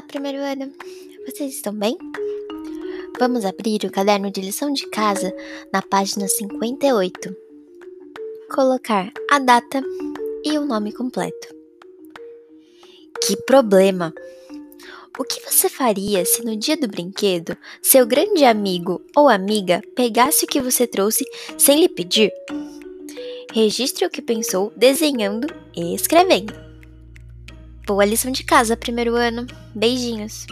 primeiro 0.00 0.38
ano! 0.38 0.72
Vocês 1.26 1.52
estão 1.54 1.74
bem? 1.74 1.98
Vamos 3.18 3.44
abrir 3.44 3.84
o 3.84 3.90
caderno 3.90 4.30
de 4.30 4.40
lição 4.40 4.72
de 4.72 4.88
casa 4.88 5.34
na 5.72 5.82
página 5.82 6.28
58. 6.28 7.36
Colocar 8.54 9.12
a 9.30 9.38
data 9.40 9.82
e 10.44 10.56
o 10.56 10.64
nome 10.64 10.92
completo. 10.92 11.48
Que 13.20 13.36
problema! 13.44 14.14
O 15.18 15.24
que 15.24 15.40
você 15.40 15.68
faria 15.68 16.24
se 16.24 16.44
no 16.44 16.56
dia 16.56 16.76
do 16.76 16.88
brinquedo 16.88 17.56
seu 17.82 18.06
grande 18.06 18.44
amigo 18.44 19.02
ou 19.14 19.28
amiga 19.28 19.82
pegasse 19.94 20.44
o 20.44 20.48
que 20.48 20.60
você 20.60 20.86
trouxe 20.86 21.24
sem 21.58 21.80
lhe 21.80 21.88
pedir? 21.88 22.32
Registre 23.52 24.06
o 24.06 24.10
que 24.10 24.22
pensou 24.22 24.72
desenhando 24.76 25.48
e 25.76 25.94
escrevendo. 25.94 26.69
Boa 27.90 28.04
lição 28.04 28.30
de 28.30 28.44
casa, 28.44 28.76
primeiro 28.76 29.16
ano. 29.16 29.48
Beijinhos. 29.74 30.46